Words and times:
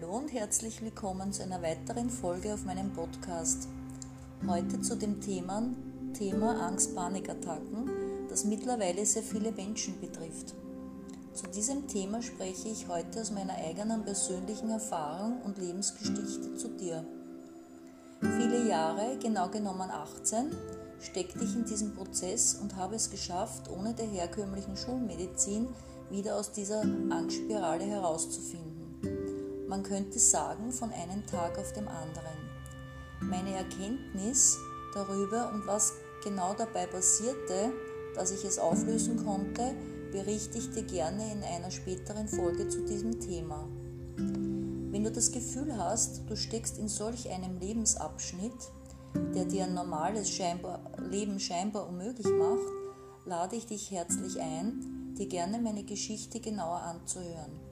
Hallo 0.00 0.16
und 0.16 0.32
herzlich 0.32 0.80
willkommen 0.82 1.32
zu 1.32 1.42
einer 1.42 1.60
weiteren 1.60 2.08
Folge 2.08 2.54
auf 2.54 2.64
meinem 2.64 2.92
Podcast. 2.92 3.68
Heute 4.46 4.80
zu 4.80 4.96
dem 4.96 5.20
Thema, 5.20 5.62
Thema 6.16 6.68
Angst-Panikattacken, 6.68 7.90
das 8.28 8.44
mittlerweile 8.44 9.04
sehr 9.04 9.24
viele 9.24 9.50
Menschen 9.50 10.00
betrifft. 10.00 10.54
Zu 11.32 11.48
diesem 11.48 11.88
Thema 11.88 12.22
spreche 12.22 12.68
ich 12.68 12.86
heute 12.86 13.22
aus 13.22 13.32
meiner 13.32 13.54
eigenen 13.54 14.04
persönlichen 14.04 14.70
Erfahrung 14.70 15.42
und 15.42 15.58
Lebensgeschichte 15.58 16.54
zu 16.54 16.68
dir. 16.68 17.04
Viele 18.20 18.68
Jahre, 18.68 19.18
genau 19.20 19.48
genommen 19.48 19.90
18, 19.90 20.52
steckte 21.00 21.42
ich 21.42 21.56
in 21.56 21.64
diesem 21.64 21.94
Prozess 21.94 22.54
und 22.54 22.76
habe 22.76 22.94
es 22.94 23.10
geschafft, 23.10 23.68
ohne 23.68 23.94
der 23.94 24.06
herkömmlichen 24.06 24.76
Schulmedizin 24.76 25.66
wieder 26.08 26.36
aus 26.36 26.52
dieser 26.52 26.82
Angstspirale 26.82 27.84
herauszufinden. 27.84 28.67
Man 29.68 29.82
könnte 29.82 30.18
sagen, 30.18 30.72
von 30.72 30.90
einem 30.92 31.26
Tag 31.26 31.58
auf 31.58 31.74
dem 31.74 31.88
anderen. 31.88 32.38
Meine 33.20 33.54
Erkenntnis 33.54 34.56
darüber 34.94 35.52
und 35.52 35.66
was 35.66 35.92
genau 36.24 36.54
dabei 36.54 36.86
passierte, 36.86 37.70
dass 38.14 38.30
ich 38.30 38.46
es 38.46 38.58
auflösen 38.58 39.22
konnte, 39.22 39.74
berichte 40.10 40.56
ich 40.56 40.70
dir 40.70 40.84
gerne 40.84 41.30
in 41.30 41.42
einer 41.42 41.70
späteren 41.70 42.28
Folge 42.28 42.68
zu 42.68 42.86
diesem 42.86 43.20
Thema. 43.20 43.68
Wenn 44.16 45.04
du 45.04 45.12
das 45.12 45.32
Gefühl 45.32 45.76
hast, 45.76 46.22
du 46.26 46.34
steckst 46.34 46.78
in 46.78 46.88
solch 46.88 47.30
einem 47.30 47.58
Lebensabschnitt, 47.58 48.70
der 49.34 49.44
dir 49.44 49.64
ein 49.64 49.74
normales 49.74 50.30
scheinbar, 50.30 50.80
Leben 51.10 51.38
scheinbar 51.38 51.86
unmöglich 51.86 52.26
macht, 52.26 52.72
lade 53.26 53.56
ich 53.56 53.66
dich 53.66 53.90
herzlich 53.90 54.40
ein, 54.40 55.14
dir 55.18 55.26
gerne 55.26 55.58
meine 55.58 55.84
Geschichte 55.84 56.40
genauer 56.40 56.80
anzuhören. 56.80 57.67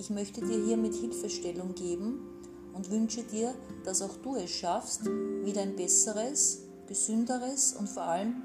Ich 0.00 0.08
möchte 0.08 0.40
dir 0.40 0.64
hiermit 0.64 0.94
Hilfestellung 0.94 1.74
geben 1.74 2.22
und 2.72 2.90
wünsche 2.90 3.22
dir, 3.22 3.54
dass 3.84 4.00
auch 4.00 4.16
du 4.22 4.34
es 4.34 4.50
schaffst, 4.50 5.04
wieder 5.04 5.60
ein 5.60 5.76
besseres, 5.76 6.62
gesünderes 6.86 7.74
und 7.74 7.86
vor 7.86 8.04
allem 8.04 8.36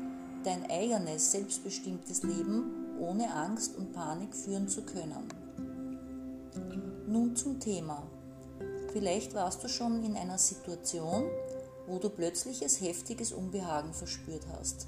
dein 0.44 0.70
eigenes, 0.70 1.32
selbstbestimmtes 1.32 2.24
Leben 2.24 2.98
ohne 3.00 3.34
Angst 3.34 3.78
und 3.78 3.94
Panik 3.94 4.36
führen 4.36 4.68
zu 4.68 4.82
können. 4.82 5.30
Nun 7.08 7.38
zum 7.38 7.58
Thema. 7.62 8.04
Vielleicht 8.92 9.34
warst 9.34 9.64
du 9.64 9.70
schon 9.70 10.04
in 10.04 10.18
einer 10.18 10.38
Situation, 10.38 11.24
wo 11.88 12.00
du 12.00 12.10
plötzliches 12.10 12.82
heftiges 12.82 13.32
Unbehagen 13.32 13.94
verspürt 13.94 14.46
hast. 14.60 14.88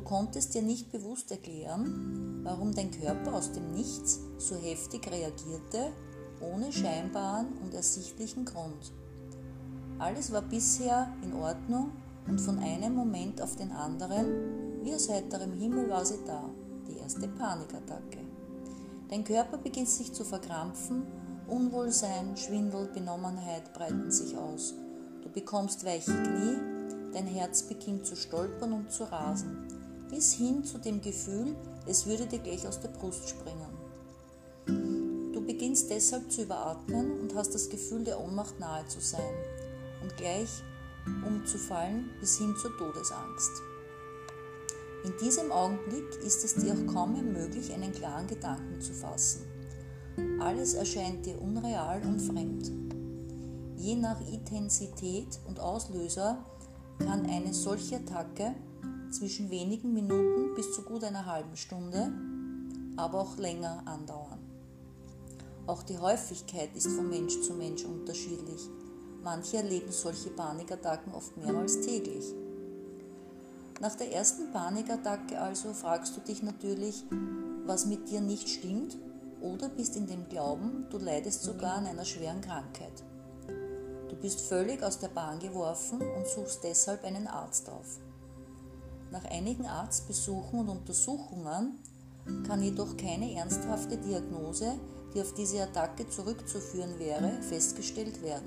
Du 0.00 0.06
konntest 0.06 0.54
dir 0.54 0.62
nicht 0.62 0.90
bewusst 0.90 1.30
erklären, 1.30 2.40
warum 2.42 2.74
dein 2.74 2.90
Körper 2.90 3.34
aus 3.34 3.52
dem 3.52 3.74
Nichts 3.74 4.18
so 4.38 4.56
heftig 4.56 5.06
reagierte, 5.06 5.92
ohne 6.40 6.72
scheinbaren 6.72 7.48
und 7.62 7.74
ersichtlichen 7.74 8.46
Grund. 8.46 8.94
Alles 9.98 10.32
war 10.32 10.40
bisher 10.40 11.12
in 11.22 11.34
Ordnung 11.34 11.90
und 12.26 12.40
von 12.40 12.58
einem 12.60 12.94
Moment 12.94 13.42
auf 13.42 13.56
den 13.56 13.72
anderen, 13.72 14.82
wie 14.82 14.94
aus 14.94 15.10
heiterem 15.10 15.52
Himmel 15.52 15.90
war 15.90 16.06
sie 16.06 16.24
da, 16.26 16.48
die 16.88 16.96
erste 16.96 17.28
Panikattacke. 17.28 18.20
Dein 19.10 19.22
Körper 19.22 19.58
beginnt 19.58 19.90
sich 19.90 20.14
zu 20.14 20.24
verkrampfen, 20.24 21.02
Unwohlsein, 21.46 22.38
Schwindel, 22.38 22.88
Benommenheit 22.94 23.74
breiten 23.74 24.10
sich 24.10 24.34
aus. 24.34 24.72
Du 25.22 25.28
bekommst 25.28 25.84
weiche 25.84 26.10
Knie, 26.10 27.12
dein 27.12 27.26
Herz 27.26 27.64
beginnt 27.64 28.06
zu 28.06 28.16
stolpern 28.16 28.72
und 28.72 28.90
zu 28.90 29.04
rasen 29.04 29.69
bis 30.10 30.32
hin 30.34 30.64
zu 30.64 30.78
dem 30.78 31.00
Gefühl, 31.00 31.54
es 31.86 32.06
würde 32.06 32.26
dir 32.26 32.40
gleich 32.40 32.66
aus 32.66 32.80
der 32.80 32.88
Brust 32.88 33.28
springen. 33.28 33.70
Du 35.32 35.40
beginnst 35.40 35.90
deshalb 35.90 36.30
zu 36.30 36.42
überatmen 36.42 37.20
und 37.20 37.34
hast 37.34 37.54
das 37.54 37.68
Gefühl, 37.68 38.04
der 38.04 38.20
Ohnmacht 38.20 38.58
nahe 38.58 38.86
zu 38.88 39.00
sein 39.00 39.34
und 40.02 40.16
gleich 40.16 40.50
umzufallen 41.26 42.10
bis 42.20 42.38
hin 42.38 42.54
zur 42.60 42.76
Todesangst. 42.76 43.62
In 45.04 45.12
diesem 45.22 45.50
Augenblick 45.50 46.04
ist 46.22 46.44
es 46.44 46.56
dir 46.56 46.74
auch 46.74 46.92
kaum 46.92 47.14
mehr 47.14 47.22
möglich, 47.22 47.72
einen 47.72 47.92
klaren 47.92 48.26
Gedanken 48.26 48.80
zu 48.80 48.92
fassen. 48.92 49.46
Alles 50.40 50.74
erscheint 50.74 51.24
dir 51.24 51.40
unreal 51.40 52.02
und 52.02 52.20
fremd. 52.20 52.70
Je 53.76 53.96
nach 53.96 54.20
Intensität 54.30 55.40
und 55.48 55.58
Auslöser 55.58 56.44
kann 56.98 57.24
eine 57.24 57.54
solche 57.54 57.96
Attacke 57.96 58.54
zwischen 59.10 59.50
wenigen 59.50 59.92
Minuten 59.92 60.54
bis 60.54 60.72
zu 60.72 60.82
gut 60.82 61.04
einer 61.04 61.26
halben 61.26 61.56
Stunde, 61.56 62.12
aber 62.96 63.20
auch 63.20 63.36
länger 63.36 63.82
andauern. 63.86 64.38
Auch 65.66 65.82
die 65.82 65.98
Häufigkeit 65.98 66.74
ist 66.74 66.88
von 66.88 67.08
Mensch 67.08 67.40
zu 67.42 67.54
Mensch 67.54 67.84
unterschiedlich. 67.84 68.68
Manche 69.22 69.58
erleben 69.58 69.92
solche 69.92 70.30
Panikattacken 70.30 71.12
oft 71.14 71.36
mehrmals 71.36 71.80
täglich. 71.80 72.24
Nach 73.80 73.94
der 73.94 74.12
ersten 74.12 74.50
Panikattacke 74.52 75.40
also 75.40 75.72
fragst 75.72 76.16
du 76.16 76.20
dich 76.20 76.42
natürlich, 76.42 77.04
was 77.66 77.86
mit 77.86 78.10
dir 78.10 78.20
nicht 78.20 78.48
stimmt 78.48 78.98
oder 79.40 79.68
bist 79.68 79.96
in 79.96 80.06
dem 80.06 80.28
Glauben, 80.28 80.86
du 80.90 80.98
leidest 80.98 81.42
sogar 81.42 81.76
an 81.76 81.86
einer 81.86 82.04
schweren 82.04 82.40
Krankheit. 82.40 83.04
Du 84.08 84.16
bist 84.16 84.40
völlig 84.40 84.82
aus 84.82 84.98
der 84.98 85.08
Bahn 85.08 85.38
geworfen 85.38 86.02
und 86.02 86.26
suchst 86.26 86.64
deshalb 86.64 87.04
einen 87.04 87.26
Arzt 87.26 87.70
auf. 87.70 88.00
Nach 89.10 89.24
einigen 89.24 89.66
Arztbesuchen 89.66 90.60
und 90.60 90.68
Untersuchungen 90.68 91.78
kann 92.46 92.62
jedoch 92.62 92.96
keine 92.96 93.34
ernsthafte 93.34 93.96
Diagnose, 93.96 94.78
die 95.14 95.20
auf 95.20 95.34
diese 95.34 95.62
Attacke 95.62 96.08
zurückzuführen 96.08 96.98
wäre, 96.98 97.30
festgestellt 97.42 98.22
werden. 98.22 98.46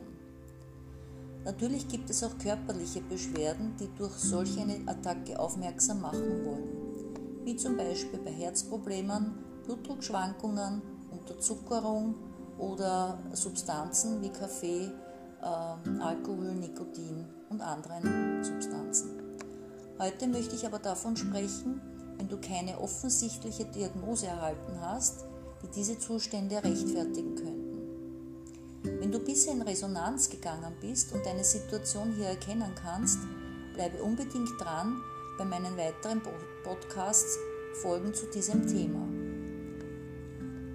Natürlich 1.43 1.89
gibt 1.89 2.09
es 2.09 2.23
auch 2.23 2.37
körperliche 2.37 3.01
Beschwerden, 3.01 3.75
die 3.77 3.89
durch 3.97 4.13
solch 4.13 4.57
eine 4.57 4.79
Attacke 4.85 5.37
aufmerksam 5.37 5.99
machen 5.99 6.45
wollen, 6.45 7.43
wie 7.43 7.57
zum 7.57 7.75
Beispiel 7.75 8.19
bei 8.19 8.31
Herzproblemen, 8.31 9.33
Blutdruckschwankungen, 9.65 10.81
Unterzuckerung 11.11 12.15
oder 12.57 13.19
Substanzen 13.33 14.21
wie 14.21 14.29
Kaffee, 14.29 14.89
äh, 15.41 15.99
Alkohol, 15.99 16.53
Nikotin 16.55 17.25
und 17.49 17.59
anderen 17.59 18.41
Substanzen. 18.41 19.22
Heute 20.03 20.27
möchte 20.27 20.53
ich 20.53 20.65
aber 20.65 20.79
davon 20.79 21.15
sprechen, 21.15 21.79
wenn 22.17 22.27
du 22.27 22.35
keine 22.35 22.77
offensichtliche 22.81 23.63
Diagnose 23.63 24.27
erhalten 24.27 24.81
hast, 24.81 25.23
die 25.61 25.67
diese 25.73 25.97
Zustände 25.97 26.61
rechtfertigen 26.61 27.35
könnten. 27.35 28.99
Wenn 28.99 29.13
du 29.13 29.19
bisher 29.19 29.53
in 29.53 29.61
Resonanz 29.61 30.29
gegangen 30.29 30.73
bist 30.81 31.13
und 31.13 31.25
deine 31.25 31.45
Situation 31.45 32.11
hier 32.17 32.25
erkennen 32.25 32.75
kannst, 32.75 33.19
bleibe 33.75 34.03
unbedingt 34.03 34.49
dran 34.59 34.97
bei 35.37 35.45
meinen 35.45 35.77
weiteren 35.77 36.21
Podcasts 36.65 37.37
Folgen 37.81 38.13
zu 38.13 38.25
diesem 38.25 38.67
Thema. 38.67 39.07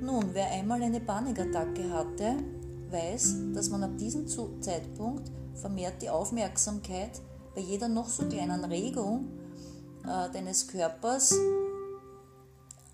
Nun, 0.00 0.30
wer 0.32 0.50
einmal 0.52 0.82
eine 0.82 1.00
Panikattacke 1.00 1.90
hatte, 1.90 2.36
weiß, 2.88 3.52
dass 3.52 3.68
man 3.68 3.84
ab 3.84 3.98
diesem 3.98 4.26
Zeitpunkt 4.26 5.30
vermehrt 5.52 6.00
die 6.00 6.08
Aufmerksamkeit 6.08 7.20
bei 7.58 7.64
jeder 7.64 7.88
noch 7.88 8.08
so 8.08 8.24
kleinen 8.26 8.64
Regung 8.66 9.26
äh, 10.04 10.32
deines 10.32 10.68
Körpers 10.68 11.34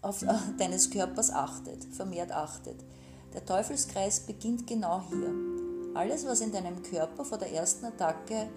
auf 0.01 0.23
äh, 0.23 0.29
deines 0.59 0.89
Körpers 0.89 1.31
achtet, 1.31 1.85
vermehrt 1.85 2.33
achtet. 2.33 2.77
Der 3.35 3.45
Teufelskreis 3.45 4.21
beginnt 4.21 4.67
genau 4.67 5.03
hier. 5.11 5.35
Alles, 5.93 6.27
was 6.27 6.41
in 6.41 6.51
deinem 6.51 6.83
Körper 6.83 7.27
vor 7.27 7.37
der 7.37 7.53
ersten 7.53 7.85
Attacke 7.85 8.49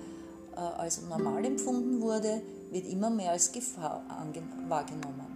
äh, 0.55 0.59
als 0.59 1.01
normal 1.01 1.43
empfunden 1.43 1.99
wurde, 1.99 2.41
wird 2.71 2.87
immer 2.87 3.09
mehr 3.09 3.31
als 3.31 3.51
Gefahr 3.51 4.01
wahrgenommen. 4.69 5.27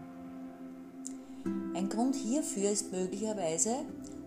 Ein 1.75 1.89
Grund 1.89 2.15
hierfür 2.15 2.71
ist 2.71 2.93
möglicherweise, 2.93 3.75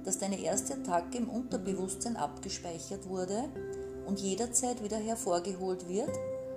dass 0.04 0.18
deine 0.18 0.38
erste 0.38 0.74
Attacke 0.74 1.16
im 1.16 1.30
Unterbewusstsein 1.30 2.18
abgespeichert 2.18 3.08
wurde 3.08 3.44
und 4.06 4.20
jederzeit 4.20 4.82
wieder 4.82 4.98
hervorgeholt 4.98 5.88
wird, 5.88 6.10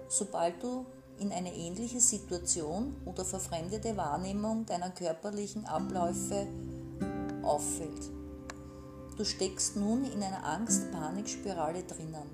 sobald 0.08 0.62
du 0.64 0.86
in 1.20 1.32
eine 1.32 1.54
ähnliche 1.56 2.00
Situation 2.00 2.96
oder 3.06 3.26
verfremdete 3.26 3.98
Wahrnehmung 3.98 4.66
deiner 4.66 4.92
körperlichen 4.92 5.66
Abläufe 5.66 6.48
auffällt. 7.44 8.12
Du 9.18 9.24
steckst 9.26 9.76
nun 9.76 10.06
in 10.06 10.22
einer 10.22 10.46
Angst-Panik-Spirale 10.46 11.84
drinnen. 11.84 12.30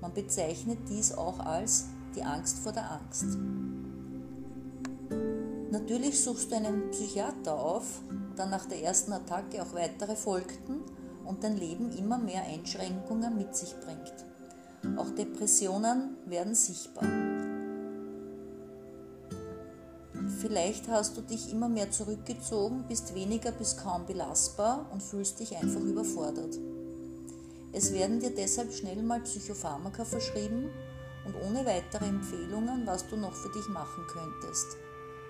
Man 0.00 0.12
bezeichnet 0.12 0.78
dies 0.88 1.12
auch 1.12 1.38
als 1.38 1.86
die 2.16 2.22
Angst 2.22 2.58
vor 2.58 2.72
der 2.72 2.90
Angst. 2.90 3.38
Natürlich 5.70 6.22
suchst 6.22 6.50
du 6.50 6.56
einen 6.56 6.90
Psychiater 6.90 7.54
auf, 7.54 8.00
da 8.36 8.46
nach 8.46 8.66
der 8.66 8.82
ersten 8.82 9.12
Attacke 9.12 9.62
auch 9.62 9.74
weitere 9.74 10.16
folgten 10.16 10.80
und 11.24 11.44
dein 11.44 11.56
Leben 11.56 11.92
immer 11.92 12.18
mehr 12.18 12.42
Einschränkungen 12.42 13.36
mit 13.36 13.54
sich 13.54 13.74
bringt. 13.80 14.14
Auch 14.96 15.10
Depressionen 15.10 16.16
werden 16.26 16.54
sichtbar. 16.54 17.04
Vielleicht 20.40 20.88
hast 20.88 21.16
du 21.16 21.20
dich 21.20 21.50
immer 21.52 21.68
mehr 21.68 21.90
zurückgezogen, 21.90 22.84
bist 22.88 23.14
weniger 23.14 23.50
bis 23.50 23.76
kaum 23.76 24.06
belastbar 24.06 24.88
und 24.92 25.02
fühlst 25.02 25.40
dich 25.40 25.56
einfach 25.56 25.80
überfordert. 25.80 26.58
Es 27.72 27.92
werden 27.92 28.20
dir 28.20 28.30
deshalb 28.30 28.72
schnell 28.72 29.02
mal 29.02 29.20
Psychopharmaka 29.20 30.04
verschrieben 30.04 30.70
und 31.26 31.34
ohne 31.46 31.66
weitere 31.66 32.06
Empfehlungen, 32.06 32.86
was 32.86 33.06
du 33.08 33.16
noch 33.16 33.34
für 33.34 33.50
dich 33.50 33.68
machen 33.68 34.04
könntest. 34.06 34.76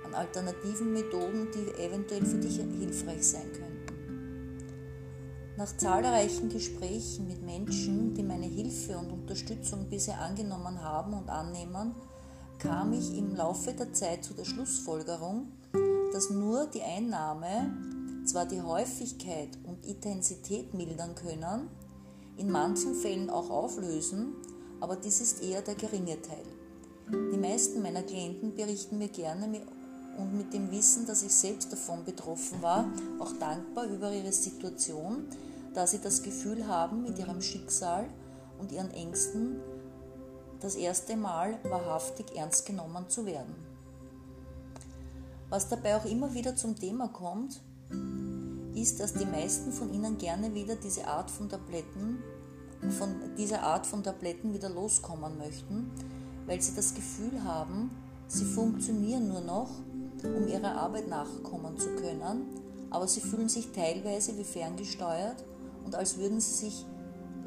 An 0.05 0.15
alternativen 0.15 0.93
Methoden, 0.93 1.49
die 1.55 1.83
eventuell 1.83 2.25
für 2.25 2.39
dich 2.39 2.57
hilfreich 2.57 3.27
sein 3.27 3.51
könnten. 3.53 3.68
Nach 5.59 5.77
zahlreichen 5.77 6.51
Gesprächen 6.51 7.27
mit 7.27 7.43
Menschen, 7.43 8.15
die 8.15 8.23
meine 8.23 8.47
Hilfe 8.47 8.97
und 8.97 9.11
Unterstützung 9.11 9.91
bisher 9.91 10.21
angenommen 10.21 10.85
haben 10.85 11.15
und 11.15 11.29
annehmen, 11.29 11.97
kam 12.61 12.93
ich 12.93 13.19
im 13.19 13.35
Laufe 13.35 13.73
der 13.73 13.93
Zeit 13.93 14.23
zu 14.23 14.35
der 14.35 14.45
Schlussfolgerung, 14.45 15.49
dass 16.13 16.31
nur 16.31 16.67
die 16.67 16.83
Einnahme 16.83 17.75
zwar 18.25 18.47
die 18.47 18.63
Häufigkeit 18.63 19.49
und 19.65 19.85
Intensität 19.85 20.75
mildern 20.75 21.17
können, 21.17 21.69
in 22.37 22.53
manchen 22.53 22.95
Fällen 22.95 23.29
auch 23.29 23.51
auflösen, 23.51 24.35
aber 24.79 24.95
dies 24.95 25.21
ist 25.21 25.43
eher 25.43 25.63
der 25.63 25.75
geringe 25.75 26.23
Teil. 26.23 26.47
Die 27.33 27.37
meisten 27.37 27.83
meiner 27.83 28.05
Klienten 28.05 28.55
berichten 28.55 28.99
mir 28.99 29.09
gerne 29.09 29.49
und 30.19 30.37
mit 30.37 30.53
dem 30.53 30.71
Wissen, 30.71 31.05
dass 31.05 31.25
ich 31.25 31.35
selbst 31.35 31.73
davon 31.73 32.05
betroffen 32.05 32.63
war, 32.63 32.85
auch 33.19 33.33
dankbar 33.41 33.87
über 33.87 34.13
ihre 34.13 34.33
Situation, 34.33 35.25
da 35.75 35.87
sie 35.87 36.01
das 36.01 36.23
Gefühl 36.23 36.67
haben, 36.67 37.03
mit 37.03 37.19
ihrem 37.19 37.41
Schicksal 37.41 38.07
und 38.59 38.73
ihren 38.73 38.91
Ängsten 38.91 39.61
das 40.61 40.75
erste 40.75 41.17
Mal 41.17 41.59
wahrhaftig 41.63 42.37
ernst 42.37 42.67
genommen 42.67 43.09
zu 43.09 43.27
werden. 43.27 43.55
Was 45.51 45.69
dabei 45.69 45.97
auch 45.97 46.05
immer 46.05 46.35
wieder 46.35 46.57
zum 46.57 46.77
Thema 46.77 47.09
kommt, 47.09 47.61
ist, 48.75 49.01
dass 49.01 49.15
die 49.15 49.25
meisten 49.25 49.73
von 49.73 49.93
ihnen 49.93 50.19
gerne 50.19 50.55
wieder 50.55 50.77
diese 50.77 51.07
Art 51.07 51.31
von 51.31 51.49
Tabletten, 51.49 52.19
von 52.91 53.35
dieser 53.37 53.63
Art 53.63 53.87
von 53.87 54.03
Tabletten 54.03 54.53
wieder 54.53 54.69
loskommen 54.69 55.39
möchten, 55.39 55.91
weil 56.47 56.61
sie 56.61 56.75
das 56.75 56.95
Gefühl 56.95 57.43
haben, 57.45 57.91
sie 58.29 58.45
funktionieren 58.45 59.29
nur 59.29 59.41
noch, 59.41 59.71
um 60.23 60.47
ihrer 60.49 60.77
Arbeit 60.77 61.09
nachkommen 61.09 61.79
zu 61.79 61.95
können, 61.97 62.47
aber 62.91 63.07
sie 63.07 63.21
fühlen 63.21 63.49
sich 63.49 63.73
teilweise 63.73 64.37
wie 64.37 64.45
ferngesteuert 64.45 65.45
und 65.89 65.95
als 65.95 66.19
würden 66.19 66.39
sie, 66.39 66.53
sich, 66.53 66.85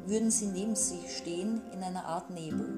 würden 0.04 0.32
sie 0.32 0.46
neben 0.46 0.74
sich 0.74 1.16
stehen 1.16 1.60
in 1.72 1.80
einer 1.80 2.04
Art 2.06 2.28
Nebel. 2.30 2.74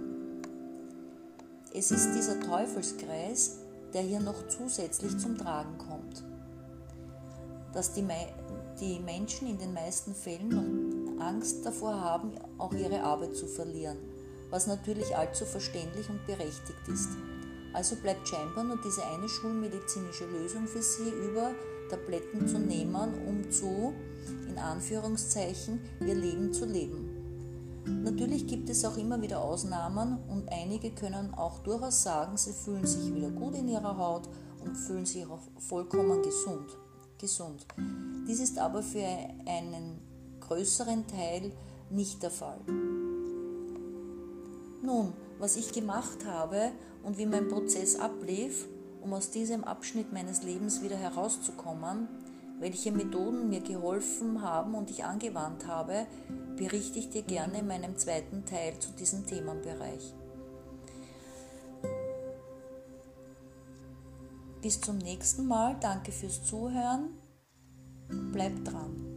Es 1.73 1.91
ist 1.91 2.13
dieser 2.15 2.39
Teufelskreis, 2.39 3.61
der 3.95 4.03
hier 4.03 4.21
noch 4.21 4.47
zusätzlich 4.49 5.17
zum 5.17 5.39
Tragen 5.39 5.79
kommt. 5.79 6.23
Dass 7.73 7.95
die, 7.95 8.07
die 8.79 9.01
Menschen 9.01 9.49
in 9.49 9.57
den 9.57 9.73
meisten 9.73 10.15
Fällen 10.15 10.49
noch 10.51 11.25
Angst 11.25 11.65
davor 11.65 11.99
haben, 11.99 12.33
auch 12.59 12.75
ihre 12.75 13.03
Arbeit 13.03 13.35
zu 13.35 13.47
verlieren, 13.47 13.97
was 14.51 14.67
natürlich 14.67 15.17
allzu 15.17 15.47
verständlich 15.47 16.11
und 16.11 16.27
berechtigt 16.27 16.89
ist. 16.93 17.09
Also 17.75 17.97
bleibt 17.97 18.27
scheinbar 18.29 18.65
nur 18.65 18.79
diese 18.83 19.05
eine 19.05 19.29
schulmedizinische 19.29 20.27
Lösung 20.27 20.67
für 20.67 20.83
sie 20.83 21.11
über, 21.11 21.51
Tabletten 21.91 22.47
zu 22.49 22.59
nehmen, 22.59 23.13
um 23.27 23.51
zu, 23.51 23.93
in 24.49 24.59
Anführungszeichen, 24.59 25.81
ihr 26.01 26.15
Leben 26.15 26.53
zu 26.53 26.65
leben. 26.65 27.25
Natürlich 28.03 28.47
gibt 28.47 28.71
es 28.71 28.85
auch 28.85 28.97
immer 28.97 29.21
wieder 29.21 29.43
Ausnahmen 29.43 30.19
und 30.29 30.51
einige 30.51 30.93
können 30.93 31.35
auch 31.35 31.59
durchaus 31.59 32.03
sagen, 32.03 32.37
sie 32.37 32.53
fühlen 32.53 32.87
sich 32.87 33.15
wieder 33.15 33.31
gut 33.31 33.55
in 33.55 33.69
ihrer 33.69 33.99
Haut 33.99 34.29
und 34.65 34.77
fühlen 34.77 35.05
sich 35.05 35.27
auch 35.27 35.43
vollkommen 35.59 36.23
gesund. 36.23 36.79
gesund. 37.19 37.67
Dies 38.27 38.41
ist 38.41 38.59
aber 38.59 38.83
für 38.83 39.05
einen 39.47 40.01
größeren 40.41 41.07
Teil 41.07 41.53
nicht 41.91 42.23
der 42.23 42.31
Fall. 42.31 42.61
Nun, 44.83 45.13
was 45.45 45.57
ich 45.57 45.73
gemacht 45.73 46.25
habe 46.25 46.73
und 47.03 47.19
wie 47.19 47.27
mein 47.27 47.49
Prozess 47.49 47.97
ablief, 47.97 48.67
um 49.03 49.13
aus 49.13 49.29
diesem 49.29 49.63
Abschnitt 49.63 50.11
meines 50.11 50.43
Lebens 50.43 50.83
wieder 50.83 50.97
herauszukommen, 50.97 52.09
welche 52.61 52.91
Methoden 52.93 53.51
mir 53.51 53.61
geholfen 53.61 54.41
haben 54.41 54.75
und 54.75 54.89
ich 54.89 55.05
angewandt 55.05 55.67
habe, 55.67 56.07
berichte 56.57 56.99
ich 56.99 57.11
dir 57.11 57.21
gerne 57.21 57.59
in 57.59 57.67
meinem 57.67 57.95
zweiten 57.99 58.47
Teil 58.47 58.79
zu 58.79 58.91
diesem 58.93 59.27
Themenbereich. 59.27 60.15
Bis 64.63 64.81
zum 64.81 64.97
nächsten 64.97 65.47
Mal, 65.47 65.77
danke 65.79 66.11
fürs 66.11 66.43
Zuhören, 66.43 67.19
bleib 68.33 68.65
dran. 68.65 69.14